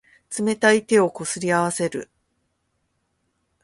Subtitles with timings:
[0.35, 2.09] 冷たい手をこすり合わせる。